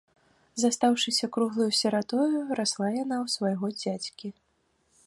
Застаўшыся 0.61 1.29
круглаю 1.35 1.67
сіратою, 1.81 2.27
расла 2.61 2.87
яна 3.03 3.15
ў 3.25 3.27
свайго 3.37 3.65
дзядзькі. 3.79 4.27